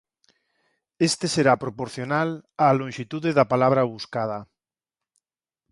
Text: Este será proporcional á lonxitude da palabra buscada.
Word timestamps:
Este 1.07 1.25
será 1.35 1.53
proporcional 1.63 2.29
á 2.63 2.65
lonxitude 2.79 3.29
da 3.37 3.49
palabra 3.51 3.89
buscada. 3.93 4.39